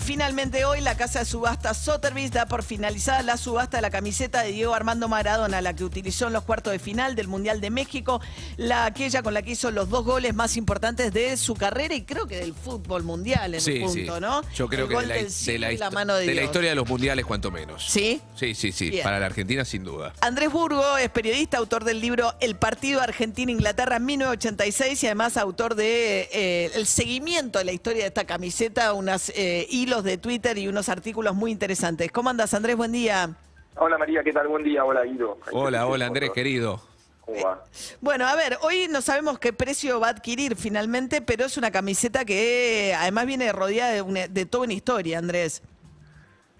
finalmente 0.00 0.64
hoy, 0.64 0.80
la 0.80 0.96
casa 0.96 1.20
de 1.20 1.24
subasta 1.24 1.74
Sotheby's 1.74 2.30
da 2.32 2.46
por 2.46 2.62
finalizada 2.62 3.22
la 3.22 3.36
subasta 3.36 3.76
de 3.78 3.82
la 3.82 3.90
camiseta 3.90 4.42
de 4.42 4.52
Diego 4.52 4.74
Armando 4.74 5.08
Maradona, 5.08 5.60
la 5.60 5.74
que 5.74 5.84
utilizó 5.84 6.26
en 6.28 6.32
los 6.32 6.44
cuartos 6.44 6.72
de 6.72 6.78
final 6.78 7.14
del 7.14 7.28
Mundial 7.28 7.60
de 7.60 7.70
México, 7.70 8.20
la 8.56 8.86
aquella 8.86 9.22
con 9.22 9.34
la 9.34 9.42
que 9.42 9.52
hizo 9.52 9.70
los 9.70 9.88
dos 9.88 10.04
goles 10.04 10.34
más 10.34 10.56
importantes 10.56 11.12
de 11.12 11.36
su 11.36 11.54
carrera 11.54 11.94
y 11.94 12.02
creo 12.02 12.26
que 12.26 12.36
del 12.38 12.54
fútbol 12.54 13.02
mundial 13.02 13.54
en 13.54 13.60
Sí, 13.60 13.78
un 13.82 13.92
sí. 13.92 13.98
punto, 14.00 14.20
¿no? 14.20 14.42
Yo 14.54 14.68
creo 14.68 14.84
El 14.84 14.88
que 14.88 14.94
gol 14.94 15.02
de 15.04 15.08
la, 15.08 15.14
del 15.16 15.24
de 15.24 15.30
siglo 15.30 15.58
la 15.60 15.72
y 15.72 15.76
la 15.76 15.86
histo- 15.88 15.94
mano 15.94 16.14
de, 16.16 16.26
de 16.26 16.34
la 16.34 16.42
historia 16.42 16.70
de 16.70 16.76
los 16.76 16.88
mundiales, 16.88 17.24
cuanto 17.26 17.50
menos. 17.50 17.84
¿Sí? 17.88 18.20
Sí, 18.34 18.54
sí, 18.54 18.72
sí. 18.72 18.90
Bien. 18.90 19.04
Para 19.04 19.20
la 19.20 19.26
Argentina, 19.26 19.64
sin 19.64 19.84
duda. 19.84 20.12
Andrés 20.20 20.50
Burgo 20.50 20.96
es 20.96 21.10
periodista, 21.10 21.58
autor 21.58 21.84
del 21.84 22.00
libro 22.00 22.34
El 22.40 22.56
partido 22.56 23.00
Argentina-Inglaterra 23.02 23.98
1986 23.98 25.02
y 25.02 25.06
además 25.06 25.36
autor 25.36 25.74
de 25.74 26.28
eh, 26.32 26.70
el 26.74 26.86
seguimiento 26.86 27.58
de 27.58 27.64
la 27.64 27.72
historia 27.72 28.02
de 28.02 28.08
esta 28.08 28.24
camiseta, 28.24 28.92
unos 28.94 29.30
eh, 29.34 29.66
hilos 29.70 29.89
de 29.98 30.16
Twitter 30.16 30.56
y 30.58 30.68
unos 30.68 30.88
artículos 30.88 31.34
muy 31.34 31.50
interesantes. 31.50 32.10
¿Cómo 32.12 32.30
andas, 32.30 32.54
Andrés? 32.54 32.76
Buen 32.76 32.92
día. 32.92 33.30
Hola 33.76 33.98
María, 33.98 34.22
¿qué 34.22 34.32
tal? 34.32 34.46
Buen 34.48 34.62
día, 34.62 34.84
hola 34.84 35.02
Guido. 35.02 35.38
Hola, 35.52 35.86
hola, 35.86 36.06
Andrés, 36.06 36.30
querido. 36.30 36.80
¿Cómo 37.20 37.42
va? 37.44 37.64
Bueno, 38.00 38.26
a 38.26 38.36
ver, 38.36 38.56
hoy 38.62 38.86
no 38.90 39.00
sabemos 39.00 39.38
qué 39.38 39.52
precio 39.52 39.98
va 40.00 40.06
a 40.08 40.10
adquirir 40.10 40.54
finalmente, 40.56 41.20
pero 41.22 41.44
es 41.44 41.56
una 41.56 41.70
camiseta 41.70 42.24
que 42.24 42.90
eh, 42.90 42.94
además 42.94 43.26
viene 43.26 43.52
rodeada 43.52 43.92
de, 43.92 44.02
una- 44.02 44.28
de 44.28 44.46
toda 44.46 44.64
una 44.64 44.72
historia, 44.74 45.18
Andrés. 45.18 45.62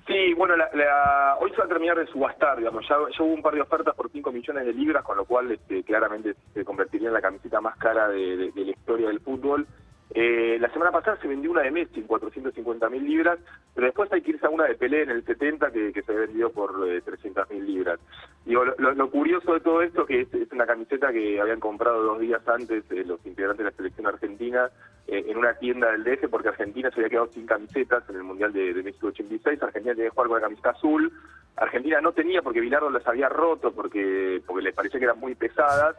Sí, 0.07 0.35
bueno, 0.35 0.57
la- 0.57 0.71
la- 0.75 1.37
hoy 1.41 1.51
se 1.51 1.57
va 1.59 1.65
a 1.65 1.69
terminar 1.69 1.97
de 1.99 2.07
subastar, 2.07 2.59
digamos, 2.59 2.85
ya, 2.89 2.97
ya 3.17 3.23
hubo 3.25 3.33
un 3.35 3.43
par 3.43 3.55
de 3.55 3.61
ofertas 3.61 3.95
por 3.95 4.11
5 4.11 4.33
millones 4.33 4.65
de 4.67 4.73
libras, 4.73 5.05
con 5.05 5.17
lo 5.17 5.25
cual 5.25 5.53
este, 5.53 5.85
claramente 5.85 6.35
se 6.53 6.65
convertiría 6.65 7.09
en 7.09 7.15
la 7.15 7.21
camiseta 7.21 7.61
más 7.61 7.77
cara 7.77 8.09
de, 8.09 8.37
de- 8.37 8.51
de 8.53 8.65
la 8.65 8.71
historia 8.73 9.09
del 9.09 9.21
fútbol. 9.21 9.67
Eh, 10.13 10.59
la 10.61 10.69
semana 10.73 10.91
pasada 10.91 11.19
se 11.23 11.29
vendió 11.29 11.53
una 11.53 11.63
de 11.63 11.71
Messi 11.71 12.01
en 12.01 12.07
450 12.09 12.89
mil 12.91 13.05
libras, 13.07 13.39
pero 13.75 13.87
después 13.87 14.13
hay 14.13 14.23
que 14.23 14.33
irse 14.33 14.45
a 14.47 14.51
una 14.51 14.65
de 14.65 14.75
Pelé 14.75 15.03
en 15.03 15.11
el 15.11 15.25
70 15.25 15.71
que, 15.71 15.93
que 15.93 16.03
se 16.03 16.13
vendido 16.13 16.51
por 16.51 16.75
eh, 16.89 17.01
300 17.01 17.49
mil 17.51 17.65
libras. 17.65 18.01
Digo, 18.45 18.65
lo, 18.65 18.93
lo- 18.93 19.11
curioso 19.11 19.55
de 19.55 19.61
todo 19.61 19.83
esto 19.83 20.07
que 20.07 20.23
es, 20.23 20.35
es 20.35 20.51
una 20.51 20.67
camiseta 20.67 21.13
que 21.13 21.41
habían 21.41 21.61
comprado 21.61 22.03
dos 22.03 22.19
días 22.21 22.43
antes 22.49 22.85
eh, 22.91 23.05
los 23.07 23.25
integrantes 23.25 23.59
de 23.65 23.71
la 23.71 23.77
selección 23.77 24.07
argentina 24.09 24.69
eh, 25.07 25.25
en 25.29 25.37
una 25.37 25.55
tienda 25.55 25.93
del 25.93 26.03
DF 26.05 26.29
porque 26.29 26.49
Argentina 26.49 26.91
se 26.91 26.97
había 26.97 27.11
quedado 27.11 27.29
sin 27.29 27.47
camisetas 27.47 28.03
en 28.09 28.17
el 28.17 28.23
Mundial 28.25 28.53
de, 28.53 28.75
de 28.75 28.83
México 28.83 29.09
86. 29.09 29.63
Argentina 29.63 29.95
tenía 29.95 30.11
que 30.11 30.15
jugar 30.15 30.29
con 30.29 30.37
la 30.39 30.43
camiseta 30.43 30.71
azul. 30.71 31.13
Argentina 31.57 32.01
no 32.01 32.13
tenía 32.13 32.43
porque 32.43 32.61
Bilardo 32.61 32.91
las 32.91 33.07
había 33.07 33.29
roto 33.29 33.73
porque 33.73 34.41
porque 34.47 34.63
les 34.65 34.75
parecía 34.75 34.99
que 34.99 35.05
eran 35.05 35.21
muy 35.21 35.35
pesadas. 35.37 35.97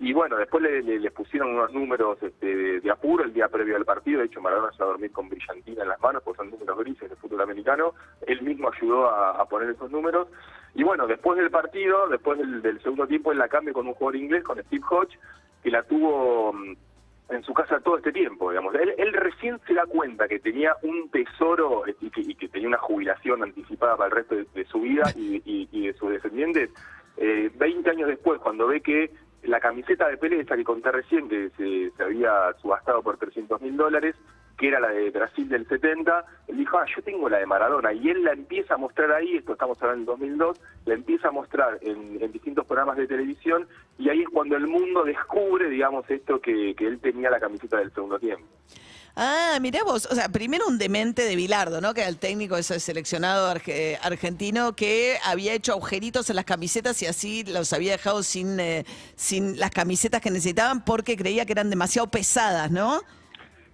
Y 0.00 0.12
bueno, 0.12 0.36
después 0.36 0.62
le, 0.62 1.10
pusieron 1.10 1.50
unos 1.56 1.72
números 1.72 2.22
este, 2.22 2.54
de, 2.54 2.80
de 2.80 2.90
apuro 2.90 3.24
el 3.24 3.32
día 3.32 3.48
previo 3.48 3.76
al 3.76 3.84
partido. 3.84 4.20
De 4.20 4.26
hecho, 4.26 4.40
Maradona 4.40 4.70
se 4.72 4.78
va 4.78 4.84
a 4.84 4.92
dormir 4.92 5.10
con 5.10 5.28
brillantina 5.28 5.82
en 5.82 5.88
las 5.88 6.00
manos, 6.00 6.22
porque 6.22 6.36
son 6.38 6.50
números 6.50 6.78
grises 6.78 7.10
de 7.10 7.16
fútbol 7.16 7.40
americano. 7.40 7.94
Él 8.26 8.40
mismo 8.42 8.70
ayudó 8.72 9.08
a, 9.10 9.44
poner 9.48 9.70
esos 9.70 9.90
números. 9.90 10.28
Y 10.74 10.84
bueno, 10.84 11.06
después 11.08 11.36
del 11.38 11.50
partido, 11.50 12.06
después 12.08 12.38
del, 12.38 12.62
del 12.62 12.80
segundo 12.80 13.08
tiempo, 13.08 13.32
él 13.32 13.38
la 13.38 13.48
cambia 13.48 13.72
con 13.72 13.88
un 13.88 13.94
jugador 13.94 14.16
inglés, 14.16 14.44
con 14.44 14.62
Steve 14.62 14.84
Hodge, 14.88 15.18
que 15.64 15.70
la 15.72 15.82
tuvo 15.82 16.52
mm, 16.52 16.76
en 17.30 17.42
su 17.42 17.52
casa 17.52 17.80
todo 17.80 17.96
este 17.96 18.12
tiempo, 18.12 18.50
digamos. 18.50 18.76
Él, 18.76 18.94
él 18.98 19.12
recién 19.12 19.58
se 19.66 19.74
da 19.74 19.84
cuenta 19.86 20.28
que 20.28 20.38
tenía 20.38 20.76
un 20.82 21.10
tesoro 21.10 21.84
eh, 21.88 21.96
y 22.00 22.10
que, 22.10 22.20
y 22.20 22.36
que 22.36 22.48
tenía 22.48 22.68
una 22.68 22.78
jubilación 22.78 23.42
anticipada 23.42 23.96
para 23.96 24.10
el 24.10 24.14
resto 24.14 24.36
de, 24.54 24.64
su 24.66 24.80
vida 24.80 25.10
y, 25.16 25.42
y- 25.44 25.68
y 25.72 25.86
de 25.88 25.92
sus 25.94 26.10
descendientes. 26.10 26.70
Eh, 27.16 27.50
20 27.56 27.90
años 27.90 28.08
después, 28.08 28.38
cuando 28.40 28.68
ve 28.68 28.80
que 28.80 29.10
la 29.48 29.60
camiseta 29.60 30.08
de 30.08 30.16
Pelé, 30.16 30.40
esa 30.40 30.56
que 30.56 30.64
conté 30.64 30.92
recién, 30.92 31.28
que 31.28 31.50
se, 31.56 32.02
había 32.02 32.52
subastado 32.60 33.02
por 33.02 33.16
300 33.16 33.60
mil 33.60 33.76
dólares, 33.76 34.14
que 34.56 34.68
era 34.68 34.80
la 34.80 34.88
de 34.88 35.10
Brasil 35.10 35.48
del 35.48 35.66
70, 35.68 36.24
él 36.48 36.56
dijo, 36.56 36.78
ah, 36.78 36.84
yo 36.94 37.02
tengo 37.02 37.28
la 37.28 37.38
de 37.38 37.46
Maradona, 37.46 37.92
y 37.92 38.10
él 38.10 38.24
la 38.24 38.32
empieza 38.32 38.74
a 38.74 38.76
mostrar 38.76 39.12
ahí, 39.12 39.36
esto 39.36 39.52
estamos 39.52 39.80
hablando 39.82 40.14
en 40.14 40.20
2002, 40.20 40.60
la 40.84 40.94
empieza 40.94 41.28
a 41.28 41.32
mostrar 41.32 41.78
en, 41.80 42.20
en 42.20 42.32
distintos 42.32 42.66
programas 42.66 42.96
de 42.96 43.06
televisión, 43.06 43.68
y 43.98 44.08
ahí 44.08 44.22
es 44.22 44.28
cuando 44.28 44.56
el 44.56 44.66
mundo 44.66 45.04
descubre, 45.04 45.68
digamos, 45.68 46.10
esto 46.10 46.40
que, 46.40 46.74
que 46.74 46.86
él 46.86 46.98
tenía 47.00 47.30
la 47.30 47.40
camiseta 47.40 47.78
del 47.78 47.92
segundo 47.92 48.18
tiempo. 48.18 48.46
Ah, 49.20 49.58
mirá 49.60 49.82
vos, 49.82 50.06
o 50.06 50.14
sea, 50.14 50.28
primero 50.28 50.68
un 50.68 50.78
demente 50.78 51.22
de 51.22 51.34
Bilardo, 51.34 51.80
¿no? 51.80 51.92
Que 51.92 52.02
era 52.02 52.08
el 52.08 52.18
técnico 52.20 52.56
ese 52.56 52.78
seleccionado 52.78 53.52
arge- 53.52 53.98
argentino 54.00 54.76
que 54.76 55.16
había 55.24 55.54
hecho 55.54 55.72
agujeritos 55.72 56.30
en 56.30 56.36
las 56.36 56.44
camisetas 56.44 57.02
y 57.02 57.06
así 57.06 57.42
los 57.42 57.72
había 57.72 57.90
dejado 57.92 58.22
sin, 58.22 58.60
eh, 58.60 58.84
sin 59.16 59.58
las 59.58 59.70
camisetas 59.72 60.20
que 60.20 60.30
necesitaban 60.30 60.84
porque 60.84 61.16
creía 61.16 61.44
que 61.46 61.52
eran 61.52 61.68
demasiado 61.68 62.06
pesadas, 62.06 62.70
¿no? 62.70 63.00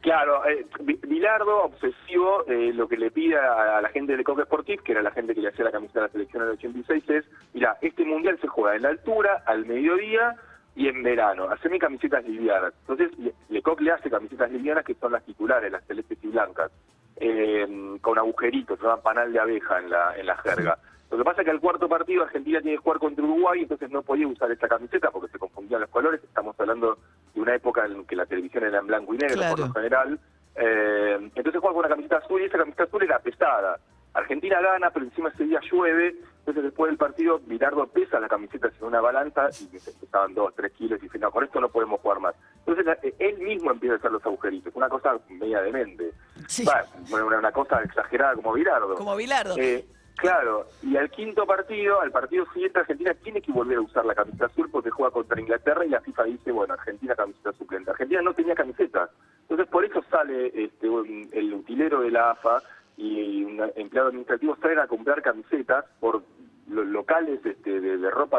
Claro, 0.01 0.47
eh, 0.47 0.67
Bilardo, 0.81 1.65
obsesivo, 1.65 2.45
eh, 2.47 2.73
lo 2.75 2.89
que 2.89 2.97
le 2.97 3.11
pide 3.11 3.37
a, 3.39 3.83
la 3.83 3.89
gente 3.91 4.17
de 4.17 4.25
Coque 4.25 4.45
Sportif, 4.45 4.81
que 4.83 4.93
era 4.93 5.03
la 5.03 5.11
gente 5.11 5.35
que 5.35 5.43
le 5.43 5.49
hacía 5.49 5.67
la 5.67 5.73
camiseta 5.73 6.01
de 6.01 6.07
la 6.07 6.13
selección 6.13 6.43
en 6.43 6.49
el 6.49 6.55
86, 6.55 7.05
es, 7.09 7.25
mira, 7.53 7.77
este 7.83 8.05
mundial 8.07 8.39
se 8.41 8.49
juega 8.49 8.77
en 8.77 8.83
la 8.83 8.89
altura, 8.91 9.43
al 9.47 9.67
mediodía 9.67 10.37
y 10.77 10.89
en 10.89 11.03
verano. 11.03 11.49
Haceme 11.51 11.79
camisetas 11.79 12.25
livianas. 12.25 12.73
Entonces, 12.81 13.17
Le- 13.19 13.35
Lecoq 13.49 13.81
le 13.81 13.93
hace 13.93 14.11
camisetas 14.11 14.51
livianas 14.51 14.85
que 14.85 14.95
son 14.95 15.13
las 15.13 15.25
titulares, 15.25 15.71
las 15.71 15.85
celestes 15.87 16.19
y 16.23 16.29
blancas, 16.29 16.71
eh, 17.17 17.97
con 18.01 18.19
agujeritos, 18.19 18.79
se 18.79 18.85
llama 18.85 19.01
panal 19.03 19.33
de 19.33 19.39
abeja 19.39 19.79
en 19.79 19.91
la, 19.91 20.17
en 20.19 20.27
la 20.27 20.37
jerga. 20.39 20.79
Lo 21.11 21.19
que 21.19 21.25
pasa 21.25 21.43
es 21.43 21.45
que 21.45 21.51
al 21.53 21.61
cuarto 21.61 21.89
partido 21.89 22.25
Argentina 22.25 22.61
tiene 22.61 22.77
que 22.77 22.83
jugar 22.83 22.99
contra 22.99 23.25
Uruguay, 23.25 23.61
entonces 23.63 23.89
no 23.91 24.03
podía 24.03 24.27
usar 24.27 24.51
esta 24.51 24.67
camiseta 24.67 25.11
porque 25.13 25.31
se 25.31 25.39
confundían 25.39 25.81
los 25.83 25.91
colores. 25.91 26.21
Estamos 26.25 26.59
hablando 26.59 26.99
de 27.35 27.41
una 27.41 27.55
época 27.55 27.85
en 27.87 28.05
que 28.07 28.17
la 28.17 28.27
televisión 28.27 28.65
era 28.65 28.79
en 28.81 28.87
blanco 28.89 29.15
y 29.15 29.19
negro 29.19 29.37
por 29.51 29.59
lo 29.69 29.73
general. 29.75 30.19
Eh, 30.57 31.31
entonces 31.37 31.61
juega 31.61 31.75
con 31.75 31.79
una 31.85 31.89
camiseta 31.89 32.17
azul 32.17 32.41
y 32.41 32.47
esa 32.47 32.59
camiseta 32.59 32.85
azul 32.85 33.03
era 33.03 33.19
pesada. 33.21 33.79
Argentina 34.13 34.61
gana, 34.61 34.91
pero 34.91 35.05
encima 35.05 35.29
ese 35.29 35.45
día 35.45 35.61
llueve. 35.71 36.17
Entonces 36.45 36.65
después 36.65 36.91
del 36.91 36.99
partido, 36.99 37.41
Bilardo 37.47 37.87
pesa 37.87 38.21
la 38.21 38.29
camiseta 38.29 38.69
en 38.69 38.87
una 38.87 39.01
balanza 39.01 39.49
y 39.59 39.79
pesaban 39.99 40.35
dos, 40.35 40.55
tres 40.55 40.73
kilos 40.73 40.99
y 41.01 41.05
dice, 41.05 41.19
no, 41.19 41.31
con 41.31 41.43
esto 41.43 41.59
no 41.59 41.71
podemos 41.71 42.03
jugar 42.03 42.21
más. 42.21 42.35
Entonces 42.67 42.99
eh, 43.03 43.15
él 43.19 43.39
mismo 43.39 43.71
empieza 43.71 43.95
a 43.95 43.97
hacer 43.97 44.13
los 44.13 44.23
agujeritos, 44.27 44.71
una 44.77 44.91
cosa 44.91 45.19
media 45.31 45.63
demente. 45.63 46.13
Sí. 46.47 46.67
Va, 46.67 46.85
bueno, 47.09 47.29
una, 47.29 47.39
una 47.39 47.53
cosa 47.53 47.83
exagerada 47.83 48.35
como 48.35 48.53
Bilardo. 48.53 48.95
Como 48.95 49.17
Bilardo. 49.17 49.55
Eh, 49.57 49.87
claro, 50.17 50.67
y 50.83 50.99
al 50.99 51.11
quinto 51.11 51.47
partido, 51.47 52.03
al 52.03 52.13
partido 52.13 52.45
siguiente, 52.53 52.79
Argentina 52.79 53.15
tiene 53.15 53.41
que 53.41 53.51
volver 53.51 53.79
a 53.79 53.81
usar 53.81 54.05
la 54.05 54.15
camiseta 54.15 54.45
azul 54.45 54.69
porque 54.71 54.91
juega 54.91 55.13
contra 55.13 55.41
Inglaterra 55.41 55.87
y 55.87 55.89
la 55.89 56.03
FIFA 56.03 56.25
dice, 56.25 56.53
bueno, 56.53 56.75
Argentina 56.75 57.17
camiseta 57.17 57.55
suplente. 57.55 57.91
Argentina 57.91 58.21
no 58.21 58.35
tenía 58.35 58.55
camiseta. 58.55 59.09
Entonces 59.41 59.67
por 59.69 59.83
eso 59.83 60.05
sale 60.11 60.53
este, 60.55 60.89
el 61.33 61.55
utilero 61.55 62.03
de 62.03 62.11
la 62.11 62.33
AFA 62.33 62.63
y 62.97 63.43
un 63.45 63.61
empleado 63.77 64.09
administrativo 64.09 64.57
salen 64.57 64.79
a 64.79 64.87
comprar 64.87 65.21
camisetas 65.23 65.85
por 66.01 66.23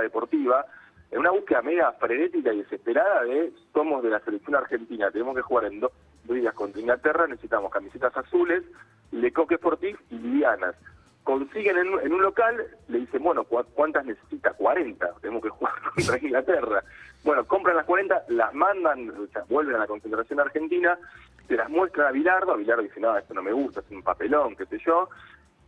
deportiva 0.01 0.65
en 1.11 1.19
una 1.19 1.31
búsqueda 1.31 1.61
media 1.61 1.91
frenética 1.93 2.51
y 2.53 2.57
desesperada 2.63 3.23
de 3.23 3.51
somos 3.73 4.03
de 4.03 4.09
la 4.09 4.19
selección 4.21 4.55
argentina, 4.55 5.11
tenemos 5.11 5.35
que 5.35 5.41
jugar 5.41 5.65
en 5.65 5.79
dos 5.79 5.91
días 6.23 6.53
contra 6.55 6.81
Inglaterra, 6.81 7.27
necesitamos 7.27 7.71
camisetas 7.71 8.15
azules, 8.17 8.63
Lecoq 9.11 9.53
Sportif 9.53 9.97
y 10.09 10.17
livianas. 10.17 10.75
Consiguen 11.23 11.77
en, 11.77 11.87
un- 12.13 12.21
local, 12.21 12.55
le 12.87 12.99
dicen, 12.99 13.23
bueno, 13.23 13.43
¿cu- 13.45 13.63
¿cuántas 13.73 14.05
necesita? 14.05 14.53
40, 14.53 15.13
tenemos 15.21 15.41
que 15.43 15.49
jugar 15.49 15.73
contra 15.95 16.17
Inglaterra. 16.19 16.83
Bueno, 17.23 17.45
compran 17.45 17.75
las 17.77 17.85
40, 17.85 18.25
las 18.29 18.53
mandan, 18.53 19.09
o 19.11 19.27
sea, 19.27 19.43
vuelven 19.49 19.75
a 19.75 19.79
la 19.79 19.87
concentración 19.87 20.39
argentina, 20.39 20.97
se 21.47 21.55
las 21.55 21.69
muestran 21.69 22.07
a 22.07 22.11
Bilardo, 22.11 22.55
Bilardo 22.57 22.83
dice, 22.83 22.99
no, 22.99 23.15
esto 23.17 23.33
no 23.33 23.41
me 23.41 23.53
gusta, 23.53 23.79
es 23.79 23.89
un 23.91 24.03
papelón, 24.03 24.55
qué 24.55 24.65
sé 24.65 24.77
yo, 24.85 25.09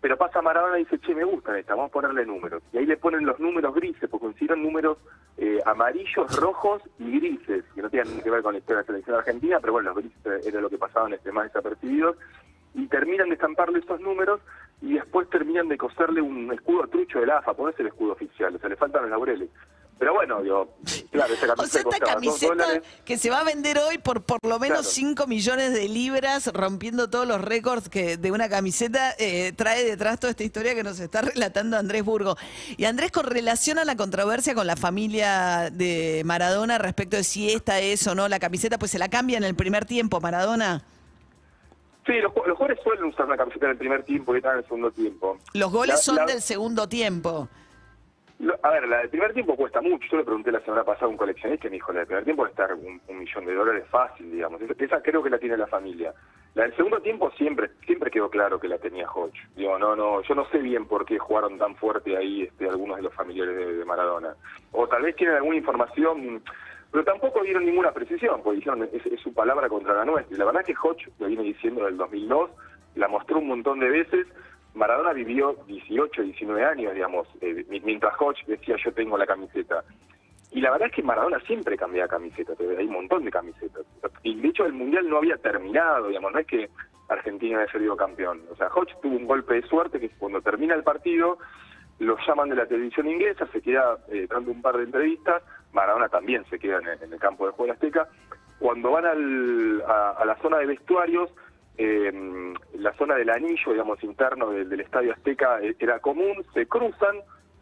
pero 0.02 0.18
pasa 0.18 0.42
Maradona 0.42 0.80
y 0.80 0.84
dice, 0.84 1.00
che, 1.00 1.16
me 1.16 1.24
gustan 1.24 1.58
estas, 1.58 1.76
vamos 1.76 1.90
a 1.90 1.94
ponerle 1.94 2.26
números. 2.26 2.62
Y 2.72 2.78
ahí 2.78 2.86
le 2.86 2.98
ponen 2.98 3.26
los 3.26 3.40
números 3.40 3.74
grises, 3.74 4.10
porque 4.10 4.28
consiguieron 4.28 4.62
números 4.62 4.98
eh, 5.38 5.60
amarillos, 5.66 6.36
rojos 6.40 6.82
y 7.00 7.20
grises, 7.20 7.64
que 7.74 7.82
no 7.82 7.90
tienen 7.90 8.22
que 8.22 8.30
ver 8.30 8.44
con 8.44 8.54
la 8.54 8.60
historia 8.60 8.78
de 8.78 8.84
la 8.84 8.88
selección 8.88 9.16
argentina, 9.18 9.58
pero 9.60 9.74
bueno, 9.74 9.94
los 9.94 10.04
grises 10.04 10.46
era 10.46 10.62
lo 10.62 10.70
que 10.70 10.78
pasaban 10.78 11.14
este, 11.14 11.32
más 11.32 11.46
desapercibidos. 11.46 12.16
Y 12.76 12.88
terminan 12.88 13.30
de 13.30 13.36
estamparle 13.36 13.80
esos 13.80 14.00
números 14.02 14.40
y 14.82 14.94
después 14.94 15.28
terminan 15.30 15.68
de 15.68 15.78
coserle 15.78 16.22
un 16.22 16.52
escudo 16.54 16.88
trucho 16.88 17.20
del 17.20 17.32
AFA, 17.32 17.56
ponerse 17.56 17.82
el 17.82 17.88
escudo 17.88 18.14
oficial, 18.14 18.56
o 18.56 18.60
sea, 18.60 18.70
le 18.70 18.76
faltan 18.76 19.02
los 19.02 19.12
laureles. 19.12 19.50
Pero 20.00 20.14
bueno, 20.14 20.42
digo, 20.44 20.76
claro, 21.12 21.34
esa 21.34 21.46
O 21.54 21.56
camiseta 21.56 21.68
sea, 21.68 21.82
esta 21.82 22.00
camiseta 22.14 22.82
que 23.04 23.18
se 23.18 23.30
va 23.32 23.40
a 23.40 23.44
vender 23.44 23.80
hoy 23.80 23.98
por 23.98 24.24
por 24.24 24.38
lo 24.44 24.60
menos 24.60 24.80
Claro. 24.80 24.92
5 24.92 25.28
millones 25.28 25.74
de 25.74 25.90
libras, 25.90 26.48
rompiendo 26.54 27.10
todos 27.10 27.28
los 27.28 27.42
récords 27.42 27.90
que 27.90 28.18
de 28.18 28.32
una 28.32 28.48
camiseta, 28.50 29.16
eh, 29.18 29.54
trae 29.56 29.84
detrás 29.84 30.20
toda 30.20 30.32
esta 30.32 30.44
historia 30.44 30.76
que 30.76 30.84
nos 30.84 31.00
está 31.00 31.22
relatando 31.22 31.78
Andrés 31.78 32.04
Burgo. 32.04 32.38
Y 32.78 32.86
Andrés, 32.86 33.12
con 33.12 33.26
relación 33.26 33.80
a 33.80 33.86
la 33.86 33.96
controversia 33.96 34.54
con 34.54 34.68
la 34.68 34.76
familia 34.76 35.70
de 35.72 36.22
Maradona 36.26 36.78
respecto 36.78 37.18
de 37.18 37.24
si 37.24 37.52
esta 37.52 37.80
es 37.80 38.06
o 38.08 38.14
no 38.14 38.28
la 38.28 38.40
camiseta, 38.40 38.78
pues 38.78 38.92
se 38.92 39.00
la 39.00 39.10
cambia 39.10 39.38
en 39.38 39.44
el 39.44 39.56
primer 39.56 39.86
tiempo, 39.86 40.22
Maradona. 40.22 40.84
Sí, 42.06 42.14
los, 42.22 42.32
los 42.36 42.56
jugadores 42.58 42.80
suelen 42.84 43.04
usar 43.06 43.26
una 43.26 43.36
camiseta 43.36 43.66
en 43.66 43.72
el 43.72 43.78
primer 43.78 44.04
tiempo 44.04 44.34
y 44.34 44.40
otra 44.40 44.54
en 44.54 44.58
el 44.60 44.64
segundo 44.64 44.92
tiempo. 44.92 45.38
Los 45.54 45.72
goles 45.72 45.96
La- 45.96 46.02
son 46.02 46.16
la- 46.18 46.26
del 46.26 46.42
segundo 46.42 46.88
tiempo. 46.88 47.50
A 48.62 48.70
ver, 48.70 48.88
la 48.88 49.00
del 49.00 49.10
primer 49.10 49.34
tiempo 49.34 49.56
cuesta 49.56 49.82
mucho. 49.82 50.08
Yo 50.12 50.18
le 50.18 50.24
pregunté 50.24 50.52
la 50.52 50.60
semana 50.60 50.84
pasada 50.84 51.08
a 51.08 51.10
un 51.10 51.18
coleccionista 51.18 51.68
y 51.68 51.72
me 51.72 51.78
dijo, 51.78 51.92
la 51.92 52.00
del 52.00 52.08
primer 52.08 52.24
tiempo 52.24 52.46
está 52.46 52.68
un, 52.76 53.02
un 53.08 53.20
millón 53.20 53.46
de 53.46 53.54
dólares 53.56 53.86
fácil, 53.90 54.32
digamos. 54.32 54.62
Esa, 54.62 55.02
creo 55.02 55.24
que 55.24 55.32
la 55.32 55.40
tiene 55.40 55.58
la 55.58 55.66
familia. 55.66 56.14
La 56.54 56.64
del 56.64 56.76
segundo 56.76 57.00
tiempo 57.02 57.32
siempre 57.32 57.72
siempre 57.86 58.12
quedó 58.12 58.30
claro 58.30 58.60
que 58.60 58.68
la 58.68 58.78
tenía 58.78 59.10
Hodge. 59.10 59.40
Digo, 59.56 59.80
no, 59.80 59.96
no, 59.96 60.22
yo 60.22 60.36
no 60.36 60.48
sé 60.50 60.60
bien 60.60 60.86
por 60.86 61.06
qué 61.06 61.18
jugaron 61.18 61.58
tan 61.58 61.76
fuerte 61.76 62.16
ahí 62.16 62.44
este, 62.44 62.70
algunos 62.70 62.98
de 62.98 63.04
los 63.04 63.14
familiares 63.16 63.56
de, 63.56 63.74
de 63.78 63.86
Maradona. 63.86 64.36
O 64.72 64.88
tal 64.88 65.02
vez 65.02 65.16
tienen 65.16 65.36
alguna 65.36 65.58
información, 65.58 66.44
pero 66.92 67.04
tampoco 67.04 67.42
dieron 67.42 67.66
ninguna 67.66 67.92
precisión, 67.92 68.42
porque 68.44 68.58
dijeron, 68.58 68.88
es, 68.94 69.06
es 69.06 69.20
su 69.20 69.34
palabra 69.34 69.68
contra 69.68 69.96
la 69.96 70.06
nuestra. 70.06 70.36
Y 70.36 70.38
la 70.38 70.46
verdad 70.46 70.62
es 70.62 70.68
que 70.68 70.88
Hodge 70.88 71.10
lo 71.18 71.26
viene 71.28 71.44
diciendo 71.44 71.86
del 71.86 71.98
2002, 71.98 72.52
la 72.96 73.08
mostró 73.08 73.40
un 73.40 73.48
montón 73.48 73.80
de 73.80 73.90
veces, 73.90 74.28
Maradona 74.78 75.12
vivió 75.14 75.56
18, 75.68 76.22
19 76.22 76.64
años, 76.64 76.94
digamos, 76.94 77.28
eh, 77.42 77.66
mi- 77.70 77.80
mientras 77.82 78.14
Hodge 78.20 78.46
decía 78.48 78.76
yo 78.84 78.94
tengo 78.94 79.18
la 79.18 79.26
camiseta. 79.26 79.84
Y 80.52 80.62
la 80.62 80.72
verdad 80.72 80.88
es 80.88 80.96
que 80.96 81.04
Maradona 81.04 81.40
siempre 81.42 81.76
cambiaba 81.78 82.08
camiseta, 82.08 82.54
hay 82.60 82.86
un 82.86 82.94
montón 82.94 83.26
de 83.26 83.32
camisetas. 83.32 83.84
Y 84.24 84.40
de 84.40 84.48
hecho 84.48 84.66
el 84.66 84.74
Mundial 84.74 85.10
no 85.10 85.18
había 85.18 85.38
terminado, 85.38 86.08
digamos, 86.08 86.32
no 86.32 86.40
es 86.40 86.48
que 86.48 86.70
Argentina 87.10 87.60
haya 87.60 87.72
salido 87.72 87.98
campeón. 87.98 88.42
O 88.52 88.56
sea, 88.56 88.68
Hodge 88.68 88.96
tuvo 89.02 89.16
un 89.18 89.26
golpe 89.28 89.56
de 89.56 89.62
suerte 89.68 90.00
que 90.00 90.10
cuando 90.18 90.42
termina 90.42 90.74
el 90.76 90.84
partido 90.84 91.38
lo 92.00 92.16
llaman 92.28 92.50
de 92.50 92.56
la 92.56 92.66
televisión 92.68 93.08
inglesa, 93.10 93.48
se 93.48 93.62
queda 93.62 93.98
eh, 94.10 94.28
dando 94.30 94.52
un 94.52 94.62
par 94.62 94.78
de 94.78 94.84
entrevistas, 94.84 95.42
Maradona 95.74 96.08
también 96.10 96.46
se 96.50 96.60
queda 96.60 96.78
en 96.80 97.12
el, 97.14 97.20
campo 97.20 97.46
de 97.46 97.52
juego 97.54 97.74
Azteca. 97.74 98.08
Cuando 98.60 98.92
van 98.92 99.06
al- 99.06 99.84
a 99.86 100.24
la 100.26 100.36
zona 100.42 100.58
de 100.60 100.66
vestuarios, 100.68 101.30
eh, 101.78 102.54
la 102.76 102.94
zona 102.94 103.16
del 103.16 103.30
anillo, 103.30 103.72
digamos, 103.72 104.04
interno 104.04 104.50
del, 104.50 104.70
del 104.70 104.80
Estadio 104.82 105.14
Azteca 105.14 105.62
eh, 105.62 105.76
era 105.80 106.00
común, 106.00 106.44
se 106.54 106.68
cruzan, 106.68 107.18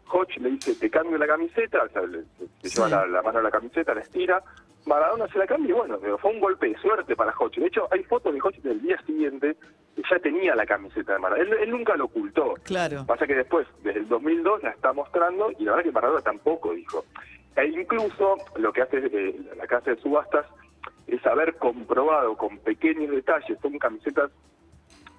Hodge 0.08 0.38
le 0.40 0.50
dice, 0.50 0.74
te 0.76 0.88
cambio 0.90 1.18
la 1.18 1.26
camiseta, 1.26 1.82
o 1.82 1.88
sea, 1.88 2.02
le, 2.02 2.18
le 2.62 2.68
lleva 2.68 2.88
la, 2.88 3.06
la 3.06 3.22
mano 3.22 3.40
a 3.40 3.42
la 3.42 3.50
camiseta, 3.50 3.94
la 3.94 4.02
estira, 4.02 4.42
Maradona 4.86 5.26
se 5.28 5.38
la 5.38 5.46
cambia 5.46 5.70
y 5.70 5.72
bueno, 5.72 5.98
fue 6.18 6.30
un 6.30 6.40
golpe 6.40 6.68
de 6.68 6.78
suerte 6.78 7.16
para 7.16 7.34
Hodge. 7.36 7.60
De 7.60 7.66
hecho, 7.66 7.88
hay 7.90 8.04
fotos 8.04 8.32
de 8.32 8.40
Hodge 8.40 8.60
del 8.62 8.80
día 8.80 8.96
siguiente 9.04 9.56
que 9.96 10.02
ya 10.08 10.18
tenía 10.20 10.54
la 10.54 10.64
camiseta 10.64 11.14
de 11.14 11.18
Maradona. 11.18 11.50
Él, 11.50 11.58
él 11.60 11.70
nunca 11.70 11.96
lo 11.96 12.04
ocultó. 12.04 12.54
Claro. 12.62 13.04
Pasa 13.04 13.26
que 13.26 13.34
después, 13.34 13.66
desde 13.82 14.00
el 14.00 14.08
2002, 14.08 14.62
la 14.62 14.70
está 14.70 14.92
mostrando 14.92 15.50
y 15.58 15.64
la 15.64 15.72
verdad 15.72 15.84
que 15.84 15.92
Maradona 15.92 16.20
tampoco 16.20 16.72
dijo. 16.72 17.04
E 17.56 17.66
incluso 17.66 18.36
lo 18.56 18.72
que 18.72 18.82
hace 18.82 18.98
eh, 18.98 19.40
la 19.56 19.66
casa 19.66 19.90
de 19.90 19.96
subastas 19.96 20.46
es 21.06 21.24
haber 21.26 21.56
comprobado 21.56 22.36
con 22.36 22.58
pequeños 22.58 23.10
detalles, 23.10 23.58
son 23.60 23.78
camisetas 23.78 24.30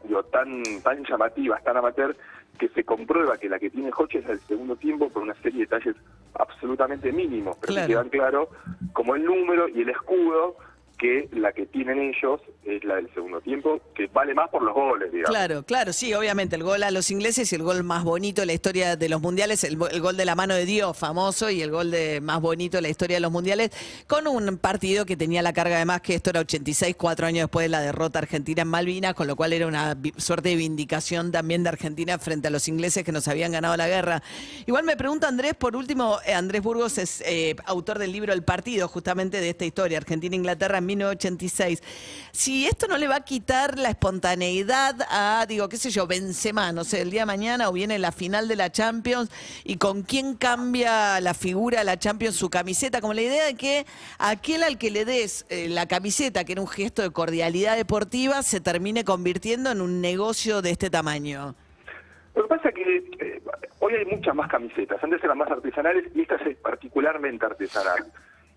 digo, 0.03 0.23
tan, 0.23 0.63
tan 0.83 1.03
llamativas, 1.03 1.63
tan 1.63 1.77
amateur, 1.77 2.15
que 2.57 2.69
se 2.69 2.83
comprueba 2.83 3.37
que 3.37 3.49
la 3.49 3.59
que 3.59 3.69
tiene 3.69 3.91
Hodge 3.95 4.15
es 4.19 4.27
del 4.27 4.39
segundo 4.41 4.75
tiempo 4.75 5.09
por 5.09 5.23
una 5.23 5.33
serie 5.35 5.59
de 5.59 5.65
detalles 5.65 5.95
absolutamente 6.33 7.11
mínimos, 7.11 7.57
pero 7.61 7.73
Claro. 7.73 7.87
que 7.87 7.93
quedan 7.93 8.09
claros, 8.09 8.49
como 8.93 9.15
el 9.15 9.23
número 9.23 9.67
y 9.69 9.81
el 9.81 9.89
escudo, 9.89 10.57
que 10.97 11.29
la 11.31 11.51
que 11.51 11.65
tienen 11.65 11.99
ellos 11.99 12.41
es 12.65 12.83
la 12.83 12.95
del 12.95 13.13
segundo 13.13 13.39
tiempo, 13.41 13.79
que 13.95 14.07
vale 14.07 14.33
más 14.33 14.49
por 14.49 14.63
los 14.63 14.73
goles, 14.73 15.11
digamos. 15.11 15.29
Claro, 15.29 15.63
claro, 15.63 15.93
sí, 15.93 16.13
obviamente 16.13 16.55
el 16.55 16.63
gol 16.63 16.83
a 16.83 16.91
los 16.91 17.11
ingleses 17.11 17.51
y 17.51 17.55
el 17.55 17.63
gol 17.63 17.83
más 17.83 18.03
bonito 18.03 18.41
de 18.41 18.47
la 18.47 18.53
historia 18.53 18.95
de 18.95 19.09
los 19.09 19.21
mundiales, 19.21 19.63
el, 19.63 19.77
el 19.91 20.01
gol 20.01 20.17
de 20.17 20.25
la 20.25 20.35
mano 20.35 20.55
de 20.55 20.65
Dios, 20.65 20.97
famoso, 20.97 21.49
y 21.49 21.61
el 21.61 21.71
gol 21.71 21.91
de 21.91 22.19
más 22.21 22.41
bonito 22.41 22.77
de 22.77 22.81
la 22.81 22.89
historia 22.89 23.17
de 23.17 23.21
los 23.21 23.31
mundiales, 23.31 23.71
con 24.07 24.27
un 24.27 24.57
partido 24.57 25.05
que 25.05 25.15
tenía 25.15 25.41
la 25.41 25.53
carga 25.53 25.75
además 25.75 26.01
que 26.01 26.15
esto 26.15 26.31
era 26.31 26.39
86, 26.41 26.95
cuatro 26.97 27.27
años 27.27 27.43
después 27.43 27.65
de 27.65 27.69
la 27.69 27.81
derrota 27.81 28.19
argentina 28.19 28.63
en 28.63 28.67
Malvinas, 28.67 29.13
con 29.13 29.27
lo 29.27 29.35
cual 29.35 29.53
era 29.53 29.67
una 29.67 29.95
suerte 30.17 30.49
de 30.49 30.55
vindicación 30.55 31.31
también 31.31 31.63
de 31.63 31.69
Argentina 31.69 32.17
frente 32.17 32.47
a 32.47 32.51
los 32.51 32.67
ingleses 32.67 33.03
que 33.03 33.11
nos 33.11 33.27
habían 33.27 33.51
ganado 33.51 33.77
la 33.77 33.87
guerra. 33.87 34.23
Igual 34.65 34.83
me 34.83 34.97
pregunta 34.97 35.27
Andrés, 35.27 35.53
por 35.53 35.75
último, 35.75 36.17
eh, 36.25 36.33
Andrés 36.33 36.61
Burgos 36.61 36.97
es 36.97 37.21
eh, 37.25 37.55
autor 37.65 37.99
del 37.99 38.11
libro 38.11 38.33
El 38.33 38.43
Partido, 38.43 38.87
justamente 38.87 39.39
de 39.39 39.49
esta 39.49 39.65
historia, 39.65 39.97
Argentina-Inglaterra 39.97 40.79
en 40.79 40.86
1986. 40.87 41.83
Si 42.31 42.65
esto 42.65 42.87
no 42.87 42.97
le 42.97 43.07
va 43.07 43.17
a 43.17 43.25
quitar 43.25 43.77
la 43.77 43.89
espontaneidad 43.89 44.95
a, 45.09 45.45
digo, 45.47 45.69
qué 45.69 45.77
sé 45.77 45.91
yo, 45.91 46.07
Benzema, 46.07 46.71
no 46.71 46.83
sé, 46.83 47.01
el 47.01 47.11
día 47.11 47.21
de 47.21 47.27
mañana 47.27 47.69
o 47.69 47.73
viene 47.73 47.99
la 47.99 48.11
final 48.11 48.47
de 48.47 48.55
la 48.55 48.71
Champions 48.71 49.29
y 49.63 49.77
con 49.77 50.03
quién 50.03 50.35
cambia 50.35 51.19
la 51.21 51.33
figura 51.33 51.79
de 51.79 51.85
la 51.85 51.97
Champions 51.97 52.35
su 52.35 52.49
camiseta, 52.49 53.01
como 53.01 53.13
la 53.13 53.21
idea 53.21 53.45
de 53.45 53.55
que 53.55 53.85
aquel 54.19 54.63
al 54.63 54.77
que 54.77 54.91
le 54.91 55.05
des 55.05 55.45
eh, 55.49 55.69
la 55.69 55.87
camiseta, 55.87 56.43
que 56.43 56.53
era 56.53 56.61
un 56.61 56.67
gesto 56.67 57.01
de 57.01 57.11
cordialidad 57.11 57.75
deportiva, 57.75 58.41
se 58.43 58.61
termine 58.61 59.03
convirtiendo 59.03 59.71
en 59.71 59.81
un 59.81 60.01
negocio 60.01 60.61
de 60.61 60.71
este 60.71 60.89
tamaño. 60.89 61.55
Lo 62.35 62.43
que 62.43 62.49
pasa 62.49 62.69
es 62.69 62.75
que 62.75 62.97
eh, 63.19 63.41
hoy 63.79 63.93
hay 63.95 64.05
muchas 64.05 64.35
más 64.35 64.49
camisetas, 64.49 65.03
antes 65.03 65.23
eran 65.23 65.37
más 65.37 65.49
artesanales 65.49 66.05
y 66.13 66.21
esta 66.21 66.35
es 66.35 66.55
particularmente 66.57 67.45
artesanal. 67.45 68.05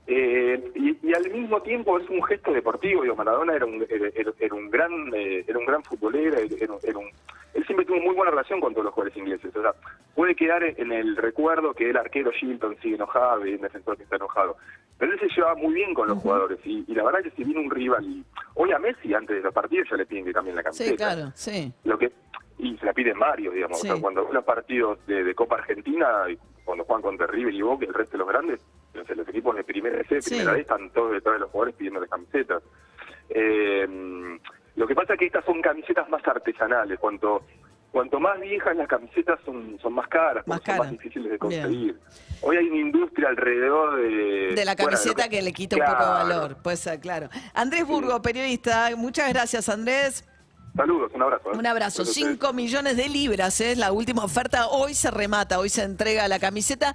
Eh, 0.07 0.73
y, 0.75 1.09
y 1.09 1.15
al 1.15 1.31
mismo 1.31 1.61
tiempo 1.63 1.99
es 1.99 2.09
un 2.09 2.23
gesto 2.25 2.53
deportivo, 2.53 3.03
digo, 3.03 3.15
Maradona 3.15 3.55
era 3.55 3.65
un, 3.67 3.85
era, 3.89 4.09
era- 4.41 4.55
un 4.55 4.69
gran 4.71 4.91
eh, 5.15 5.45
era 5.47 5.59
un 5.59 5.67
gran 5.67 5.85
futbolero, 5.85 6.37
era, 6.37 6.47
era 6.83 6.99
un, 6.99 7.07
él 7.55 7.65
siempre 7.67 7.85
tuvo 7.87 8.01
muy 8.01 8.15
buena 8.15 8.31
relación 8.31 8.61
con 8.61 8.73
todos 8.73 8.87
los 8.87 8.95
jugadores 8.95 9.17
ingleses, 9.17 9.55
o 9.55 9.61
sea, 9.63 9.73
puede 10.15 10.35
quedar 10.35 10.65
en 10.65 10.91
el 10.93 11.17
recuerdo 11.17 11.75
que 11.75 11.91
el 11.91 11.97
arquero 11.97 12.33
Shilton 12.33 12.77
sigue 12.81 12.97
enojado 12.97 13.47
y 13.47 13.53
el 13.53 13.61
defensor 13.61 13.97
que 13.97 14.03
está 14.05 14.17
enojado, 14.17 14.57
pero 14.99 15.13
él 15.13 15.21
se 15.21 15.29
llevaba 15.29 15.55
muy 15.55 15.75
bien 15.75 15.95
con 15.95 16.09
los 16.09 16.19
jugadores 16.19 16.59
y, 16.65 16.85
y 16.89 16.95
la 16.95 17.05
verdad 17.05 17.21
que 17.23 17.31
si 17.31 17.45
viene 17.45 17.61
un 17.61 17.71
rival 17.71 18.05
y 18.05 18.25
hoy 18.55 18.73
a 18.73 18.79
Messi 18.81 19.15
antes 19.15 19.37
de 19.37 19.43
los 19.43 19.55
partidos 19.55 19.89
ya 19.91 19.97
le 19.97 20.07
piden 20.07 20.25
que 20.25 20.33
cambien 20.33 20.57
la 20.57 20.63
camiseta 20.65 20.91
Sí, 20.91 20.97
claro, 20.97 21.31
sí. 21.35 21.73
lo 21.85 21.99
que 21.99 22.11
y 22.59 22.77
se 22.79 22.85
la 22.85 22.93
piden 22.93 23.19
varios, 23.19 23.55
digamos. 23.55 23.81
Sí. 23.81 23.89
O 23.89 23.93
sea, 23.93 24.01
cuando 24.03 24.29
los 24.31 24.45
partidos 24.45 24.99
de, 25.07 25.25
de 25.25 25.35
Copa 25.35 25.55
Argentina, 25.57 26.25
cuando 26.65 26.85
juegan 26.85 27.01
contra 27.03 27.27
River 27.27 27.55
y 27.55 27.63
Boca, 27.63 27.87
el 27.87 27.95
resto 27.95 28.13
de 28.13 28.19
los 28.19 28.29
grandes, 28.29 28.61
sé, 29.07 29.15
los 29.15 29.29
equipos 29.29 29.57
de 29.57 29.65
primera 29.65 30.03
C, 30.09 30.21
Sí. 30.21 30.31
primera 30.31 30.55
D, 30.55 30.61
están 30.61 30.91
todos 30.91 31.13
detrás 31.13 31.35
de 31.35 31.41
los 31.41 31.51
jugadores 31.51 31.75
pidiéndoles 31.77 32.11
camisetas. 32.11 32.63
Eh, 33.29 33.87
lo 34.77 34.87
que 34.87 34.95
pasa 34.95 35.15
es 35.15 35.19
que 35.19 35.27
estas 35.27 35.45
son 35.45 35.61
camisetas 35.63 36.09
más 36.09 36.27
artesanales. 36.27 36.99
Cuanto 36.99 37.43
cuanto 37.93 38.21
más 38.21 38.39
viejas 38.41 38.77
las 38.77 38.87
camisetas 38.89 39.39
son, 39.45 39.79
son 39.83 39.93
más 39.95 40.07
caras, 40.09 40.47
Más 40.47 40.61
son 40.65 40.79
más 40.79 40.91
difíciles 40.93 41.25
de 41.33 41.49
Bien. 41.49 41.63
conseguir. 41.63 42.01
Hoy 42.41 42.57
hay 42.57 42.69
una 42.69 42.79
industria 42.79 43.29
alrededor 43.29 43.97
de... 43.97 44.55
De 44.55 44.65
la 44.65 44.77
camiseta 44.77 45.29
que, 45.29 45.43
le 45.43 45.53
quita 45.53 45.77
un 45.77 45.83
poco 45.83 46.05
de 46.05 46.09
valor, 46.11 46.57
pues 46.63 46.81
ser, 46.81 47.01
claro. 47.01 47.29
Andrés 47.53 47.85
Burgo, 47.87 48.23
periodista, 48.23 48.89
muchas 48.97 49.33
gracias 49.33 49.69
Andrés. 49.69 50.25
Saludos, 50.77 51.11
un 51.15 51.23
abrazo. 51.23 51.53
¿eh? 51.53 51.59
Un 51.59 51.67
abrazo. 51.67 52.03
Gracias 52.03 52.17
a 52.17 52.21
ustedes. 52.21 52.39
5 52.39 52.53
millones 52.53 52.97
de 52.97 53.09
libras 53.09 53.61
es 53.61 53.77
la 53.77 53.91
última 53.91 54.25
oferta. 54.25 54.69
Hoy 54.69 54.95
se 54.95 55.11
remata, 55.11 55.59
hoy 55.59 55.69
se 55.69 55.83
entrega 55.83 56.29
la 56.29 56.39
camiseta. 56.39 56.95